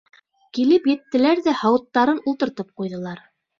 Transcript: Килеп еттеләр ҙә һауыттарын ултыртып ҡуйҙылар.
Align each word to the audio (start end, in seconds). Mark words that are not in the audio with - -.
Килеп 0.57 0.89
еттеләр 0.91 1.43
ҙә 1.49 1.55
һауыттарын 1.61 2.25
ултыртып 2.35 2.73
ҡуйҙылар. 2.83 3.25